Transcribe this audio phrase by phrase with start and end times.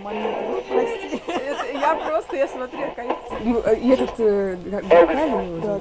[0.00, 0.62] монеты.
[0.68, 1.22] Прости.
[1.26, 3.16] Это я просто, я смотрю, кайф.
[3.44, 4.82] Ну, э, этот э, да.
[4.82, 5.80] да.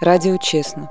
[0.00, 0.90] Радио честно.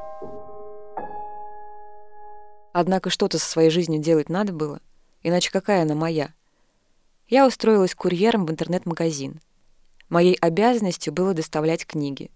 [2.73, 4.79] Однако что-то со своей жизнью делать надо было,
[5.23, 6.33] иначе какая она моя?
[7.27, 9.39] Я устроилась курьером в интернет-магазин.
[10.09, 12.31] Моей обязанностью было доставлять книги.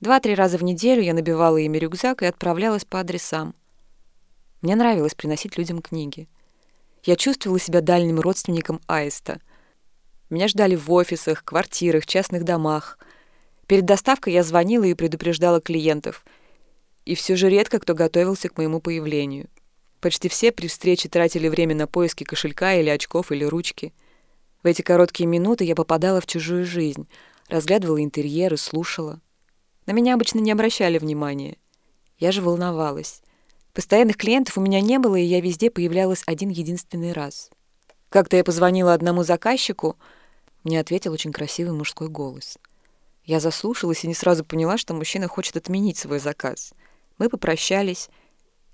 [0.00, 3.54] Два-три раза в неделю я набивала ими рюкзак и отправлялась по адресам.
[4.60, 6.28] Мне нравилось приносить людям книги.
[7.04, 9.40] Я чувствовала себя дальним родственником Аиста.
[10.30, 12.98] Меня ждали в офисах, квартирах, частных домах.
[13.66, 16.24] Перед доставкой я звонила и предупреждала клиентов.
[17.04, 19.48] И все же редко кто готовился к моему появлению.
[20.00, 23.92] Почти все при встрече тратили время на поиски кошелька или очков или ручки.
[24.62, 27.08] В эти короткие минуты я попадала в чужую жизнь,
[27.48, 29.20] разглядывала интерьеры, слушала.
[29.86, 31.56] На меня обычно не обращали внимания.
[32.18, 33.22] Я же волновалась.
[33.74, 37.50] Постоянных клиентов у меня не было, и я везде появлялась один единственный раз.
[38.10, 39.96] Как-то я позвонила одному заказчику,
[40.64, 42.58] мне ответил очень красивый мужской голос.
[43.24, 46.74] Я заслушалась и не сразу поняла, что мужчина хочет отменить свой заказ.
[47.18, 48.10] Мы попрощались,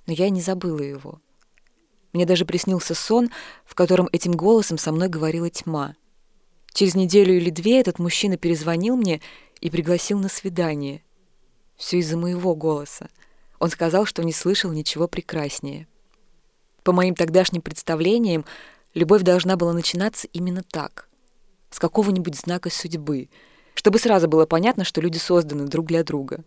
[0.07, 1.21] но я не забыла его.
[2.13, 3.31] Мне даже приснился сон,
[3.65, 5.95] в котором этим голосом со мной говорила тьма.
[6.73, 9.21] Через неделю или две этот мужчина перезвонил мне
[9.61, 11.03] и пригласил на свидание.
[11.77, 13.09] Все из-за моего голоса.
[13.59, 15.87] Он сказал, что не слышал ничего прекраснее.
[16.83, 18.45] По моим тогдашним представлениям,
[18.95, 21.09] любовь должна была начинаться именно так.
[21.71, 23.29] С какого-нибудь знака судьбы,
[23.75, 26.45] чтобы сразу было понятно, что люди созданы друг для друга.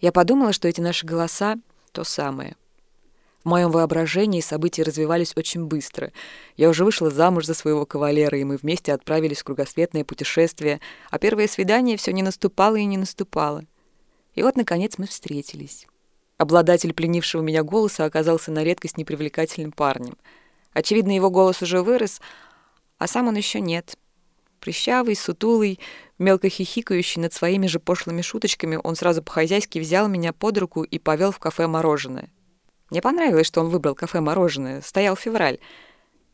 [0.00, 1.56] Я подумала, что эти наши голоса—
[1.92, 2.56] то самое.
[3.42, 6.12] В моем воображении события развивались очень быстро.
[6.56, 11.18] Я уже вышла замуж за своего кавалера, и мы вместе отправились в кругосветное путешествие, а
[11.18, 13.64] первое свидание все не наступало и не наступало.
[14.34, 15.86] И вот, наконец, мы встретились.
[16.40, 20.16] Обладатель пленившего меня голоса оказался на редкость непривлекательным парнем.
[20.72, 22.22] Очевидно, его голос уже вырос,
[22.96, 23.98] а сам он еще нет.
[24.58, 25.78] Прыщавый, сутулый,
[26.18, 30.98] мелко хихикающий над своими же пошлыми шуточками, он сразу по-хозяйски взял меня под руку и
[30.98, 32.30] повел в кафе «Мороженое».
[32.88, 34.80] Мне понравилось, что он выбрал кафе «Мороженое».
[34.80, 35.58] Стоял февраль.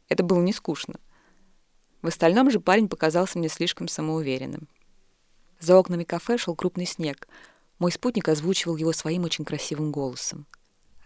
[0.08, 1.00] Это было не скучно.
[2.02, 4.69] В остальном же парень показался мне слишком самоуверенным.
[5.58, 7.26] За окнами кафе шел крупный снег.
[7.78, 10.47] Мой спутник озвучивал его своим очень красивым голосом.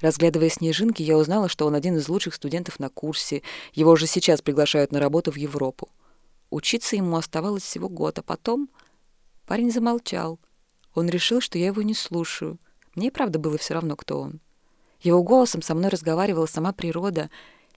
[0.00, 3.42] Разглядывая снежинки, я узнала, что он один из лучших студентов на курсе.
[3.72, 5.88] Его уже сейчас приглашают на работу в Европу.
[6.48, 8.70] Учиться ему оставалось всего год, а потом
[9.46, 10.40] парень замолчал.
[10.94, 12.58] Он решил, что я его не слушаю.
[12.94, 14.40] Мне правда было все равно, кто он.
[15.00, 17.30] Его голосом со мной разговаривала сама природа.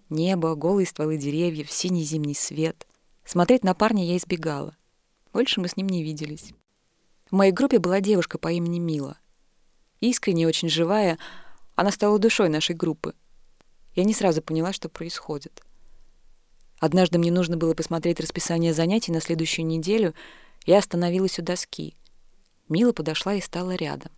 [0.09, 2.87] Небо, голые стволы деревьев, синий зимний свет.
[3.25, 4.75] Смотреть на парня я избегала.
[5.31, 6.53] Больше мы с ним не виделись.
[7.33, 9.17] В моей группе была девушка по имени Мила.
[10.01, 11.17] Искренне, очень живая,
[11.73, 13.15] она стала душой нашей группы.
[13.95, 15.63] Я не сразу поняла, что происходит.
[16.77, 20.13] Однажды мне нужно было посмотреть расписание занятий на следующую неделю.
[20.67, 21.95] Я остановилась у доски.
[22.69, 24.11] Мила подошла и стала рядом.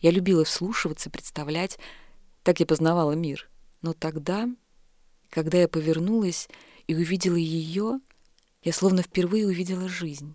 [0.00, 1.78] Я любила вслушиваться, представлять.
[2.44, 3.50] Так я познавала мир.
[3.82, 4.48] Но тогда,
[5.28, 6.48] когда я повернулась
[6.86, 8.00] и увидела ее,
[8.62, 10.34] я словно впервые увидела жизнь.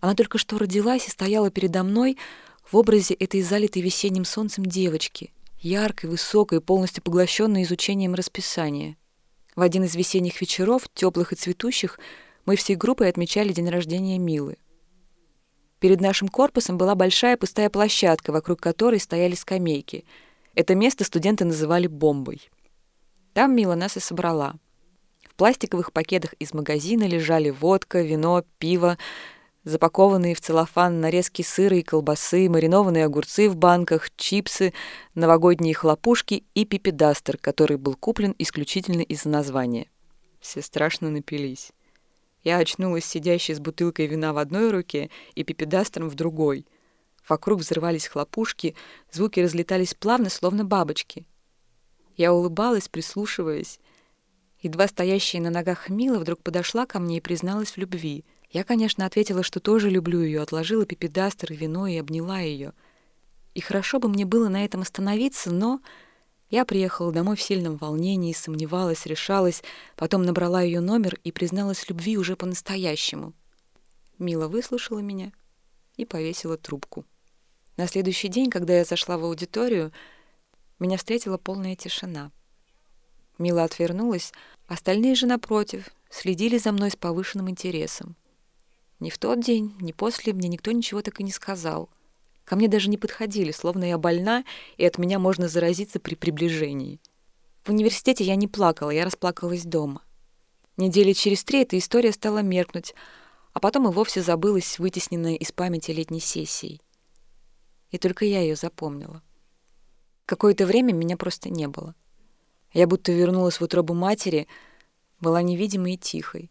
[0.00, 2.16] Она только что родилась и стояла передо мной
[2.64, 8.96] в образе этой залитой весенним солнцем девочки, яркой, высокой, полностью поглощенной изучением расписания.
[9.56, 11.98] В один из весенних вечеров, теплых и цветущих,
[12.46, 14.56] мы всей группой отмечали день рождения Милы.
[15.80, 20.04] Перед нашим корпусом была большая пустая площадка, вокруг которой стояли скамейки.
[20.54, 22.50] Это место студенты называли «бомбой».
[23.32, 24.54] Там Мила нас и собрала.
[25.28, 28.98] В пластиковых пакетах из магазина лежали водка, вино, пиво,
[29.64, 34.72] запакованные в целлофан нарезки сыра и колбасы, маринованные огурцы в банках, чипсы,
[35.14, 39.88] новогодние хлопушки и пипедастер, который был куплен исключительно из-за названия.
[40.40, 41.72] Все страшно напились.
[42.42, 46.66] Я очнулась сидящей с бутылкой вина в одной руке и пипедастром в другой.
[47.28, 48.74] Вокруг взрывались хлопушки,
[49.12, 51.26] звуки разлетались плавно, словно бабочки.
[52.16, 53.78] Я улыбалась, прислушиваясь.
[54.60, 58.24] Едва стоящая на ногах Мила вдруг подошла ко мне и призналась в любви.
[58.50, 62.72] Я, конечно, ответила, что тоже люблю ее, отложила пипедастер и вино и обняла ее.
[63.54, 65.80] И хорошо бы мне было на этом остановиться, но
[66.50, 69.62] я приехала домой в сильном волнении, сомневалась, решалась,
[69.94, 73.34] потом набрала ее номер и призналась любви уже по-настоящему.
[74.18, 75.32] Мила выслушала меня
[75.96, 77.04] и повесила трубку.
[77.76, 79.92] На следующий день, когда я зашла в аудиторию,
[80.80, 82.32] меня встретила полная тишина.
[83.38, 84.32] Мила отвернулась,
[84.66, 88.16] остальные же, напротив, следили за мной с повышенным интересом.
[89.00, 91.88] Ни в тот день, ни после мне никто ничего так и не сказал.
[92.44, 94.44] Ко мне даже не подходили, словно я больна,
[94.76, 97.00] и от меня можно заразиться при приближении.
[97.64, 100.02] В университете я не плакала, я расплакалась дома.
[100.76, 102.94] Недели через три эта история стала меркнуть,
[103.52, 106.80] а потом и вовсе забылась, вытесненная из памяти летней сессией.
[107.90, 109.22] И только я ее запомнила.
[110.26, 111.94] Какое-то время меня просто не было.
[112.72, 114.46] Я будто вернулась в утробу матери,
[115.20, 116.50] была невидимой и тихой.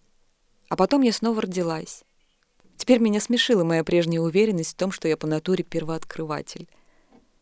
[0.68, 2.04] А потом я снова родилась.
[2.80, 6.70] Теперь меня смешила моя прежняя уверенность в том, что я по натуре первооткрыватель.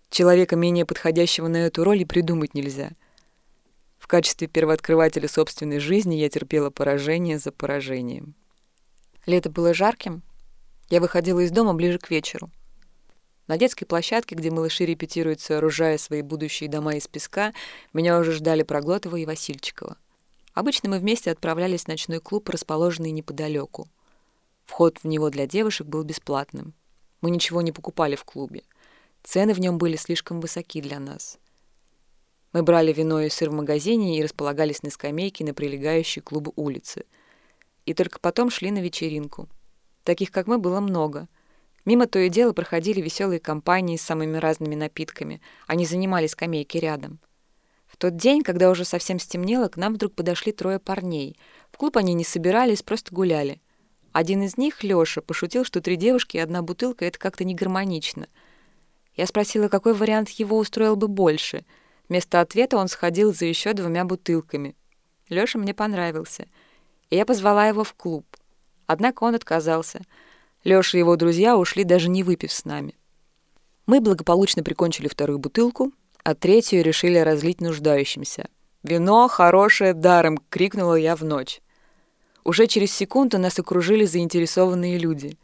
[0.09, 2.93] Человека, менее подходящего на эту роль, и придумать нельзя.
[3.99, 8.33] В качестве первооткрывателя собственной жизни я терпела поражение за поражением.
[9.27, 10.23] Лето было жарким.
[10.89, 12.49] Я выходила из дома ближе к вечеру.
[13.45, 17.53] На детской площадке, где малыши репетируют, сооружая свои будущие дома из песка,
[17.93, 19.97] меня уже ждали Проглотова и Васильчикова.
[20.55, 23.87] Обычно мы вместе отправлялись в ночной клуб, расположенный неподалеку.
[24.67, 26.73] Вход в него для девушек был бесплатным.
[27.21, 28.61] Мы ничего не покупали в клубе.
[29.23, 31.39] Цены в нем были слишком высоки для нас.
[32.53, 36.53] Мы брали вино и сыр в магазине и располагались на скамейке на прилегающей к клубу
[36.57, 37.05] улице.
[37.85, 39.47] И только потом шли на вечеринку.
[40.03, 41.27] Таких, как мы, было много.
[41.85, 45.41] Мимо то и дело проходили веселые компании с самыми разными напитками.
[45.65, 47.19] Они занимали скамейки рядом.
[47.87, 51.37] В тот день, когда уже совсем стемнело, к нам вдруг подошли трое парней.
[51.71, 53.61] В клуб они не собирались, просто гуляли.
[54.17, 58.27] Один из них, Лёша, пошутил, что три девушки и одна бутылка— это как-то не гармонично—
[59.17, 61.65] я спросила, какой вариант его устроил бы больше.
[62.07, 64.75] Вместо ответа он сходил за еще двумя бутылками.
[65.27, 66.45] Лёша мне понравился,
[67.09, 68.25] и я позвала его в клуб.
[68.85, 70.01] Однако он отказался.
[70.63, 72.95] Лёша и его друзья ушли, даже не выпив с нами.
[73.87, 75.91] Мы благополучно прикончили вторую бутылку,
[76.23, 78.47] а третью решили разлить нуждающимся.
[78.83, 81.61] «Вино хорошее даром!»— крикнула я в ночь.
[82.47, 85.37] Уже через секунду нас окружили заинтересованные люди.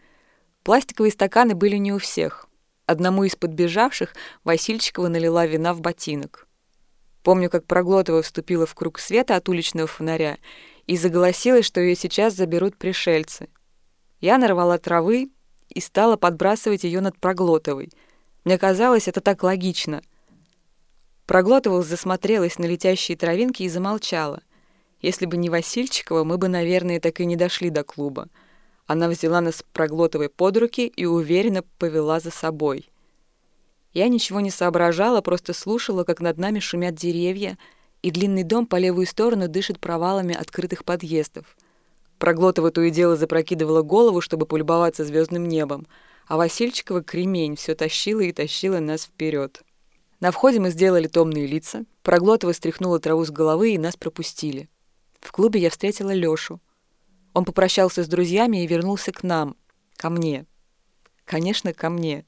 [0.63, 2.47] Пластиковые стаканы были не у всех—
[2.85, 4.13] Одному из подбежавших
[4.43, 6.47] Васильчикова налила вина в ботинок.
[7.23, 10.37] Помню, как Проглотова вступила в круг света от уличного фонаря
[10.85, 13.47] и заголосила, что ее сейчас заберут пришельцы.
[14.19, 15.31] Я нарвала травы
[15.69, 17.89] и стала подбрасывать ее над Проглотовой.
[18.43, 20.01] Мне казалось, это так логично.
[21.25, 24.41] Проглотова засмотрелась на летящие травинки и замолчала.
[25.03, 28.29] Если бы не Васильчикова, мы бы, наверное, так и не дошли до клуба.
[28.87, 32.89] Она взяла нас проглотовой под руки и уверенно повела за собой.
[33.91, 37.57] Я ничего не соображала, просто слушала, как над нами шумят деревья,
[38.01, 41.57] и длинный дом по левую сторону дышит провалами открытых подъездов.
[42.17, 45.85] Проглотова то и дело запрокидывала голову, чтобы полюбоваться звездным небом,
[46.27, 49.63] а Васильчикова кремень все тащила и тащила нас вперед.
[50.21, 54.69] На входе мы сделали томные лица, Проглотова стряхнула траву с головы и нас пропустили.
[55.23, 56.61] В клубе я встретила Лёшу—
[57.33, 59.55] он попрощался с друзьями и вернулся к нам,
[59.97, 60.45] ко мне.
[61.25, 62.25] Конечно, ко мне.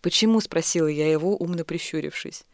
[0.00, 2.44] «Почему?»— спросила я его, умно прищурившись.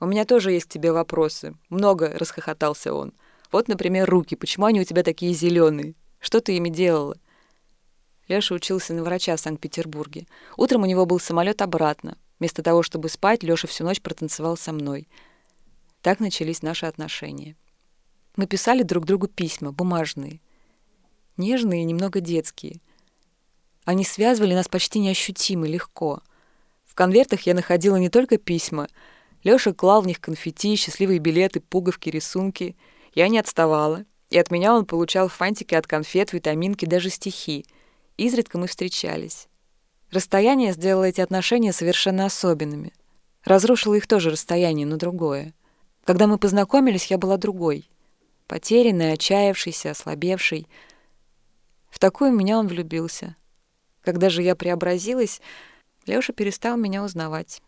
[0.00, 1.54] «У меня тоже есть к тебе вопросы.
[1.68, 3.12] Много»,— расхохотался он.
[3.52, 4.34] «Вот, например, руки.
[4.34, 5.94] Почему они у тебя такие зеленые?
[6.18, 7.16] Что ты ими делала?»
[8.26, 10.26] Лёша учился на врача в Санкт-Петербурге.
[10.56, 12.16] Утром у него был самолет обратно.
[12.40, 15.06] Вместо того, чтобы спать, Лёша всю ночь протанцевал со мной.
[16.00, 17.56] Так начались наши отношения.
[18.36, 20.40] Мы писали друг другу письма, бумажные—
[21.36, 22.80] нежные и немного детские.
[23.84, 26.22] Они связывали нас почти неощутимо, легко.
[26.84, 28.88] В конвертах я находила не только письма.
[29.42, 32.76] Лёша клал в них конфетти, счастливые билеты, пуговки, рисунки.
[33.14, 34.04] Я не отставала.
[34.30, 37.66] И от меня он получал фантики от конфет, витаминки, даже стихи.
[38.16, 39.48] Изредка мы встречались.
[40.10, 42.92] Расстояние сделало эти отношения совершенно особенными.
[43.44, 45.54] Разрушило их тоже расстояние, но другое.
[46.04, 47.88] Когда мы познакомились, я была другой.
[48.52, 50.68] Потерянной, отчаявшейся, ослабевшей—
[51.90, 53.34] в такую меня он влюбился.
[54.02, 55.40] Когда же я преобразилась,
[56.04, 57.62] Лёша перестал меня узнавать.